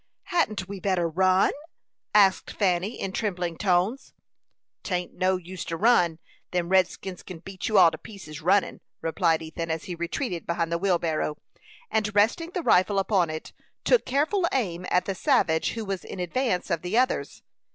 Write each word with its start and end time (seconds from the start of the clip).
"Hadn't 0.33 0.67
we 0.67 0.79
better 0.79 1.07
run?" 1.07 1.51
asked 2.15 2.49
Fanny, 2.49 2.99
in 2.99 3.11
trembling 3.11 3.55
tones. 3.55 4.15
"'Tain't 4.81 5.13
no 5.13 5.35
use 5.37 5.63
to 5.65 5.77
run; 5.77 6.17
them 6.49 6.69
redskins 6.69 7.21
kin 7.21 7.37
beat 7.37 7.67
you 7.67 7.77
all 7.77 7.91
to 7.91 7.99
pieces 7.99 8.41
runnin'," 8.41 8.81
replied 9.03 9.43
Ethan, 9.43 9.69
as 9.69 9.83
he 9.83 9.93
retreated 9.93 10.47
behind 10.47 10.71
the 10.71 10.79
wheelbarrow, 10.79 11.37
and 11.91 12.15
resting 12.15 12.49
the 12.55 12.63
rifle 12.63 12.97
upon 12.97 13.29
it, 13.29 13.53
took 13.83 14.03
careful 14.03 14.47
aim 14.51 14.87
at 14.89 15.05
the 15.05 15.13
savage 15.13 15.73
who 15.73 15.85
was 15.85 16.03
in 16.03 16.19
advance 16.19 16.71
of 16.71 16.81
the 16.81 16.97
others. 16.97 17.43